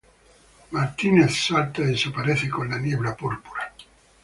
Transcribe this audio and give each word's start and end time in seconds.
Twilight 0.97 1.29
salta 1.29 1.83
y 1.83 1.85
desaparece 1.85 2.49
con 2.49 2.67
la 2.67 2.79
niebla 2.79 3.15
púrpura. 3.15 3.71